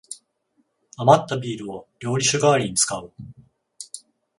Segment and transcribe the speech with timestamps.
[0.97, 3.11] あまったビールを料理酒がわりに使う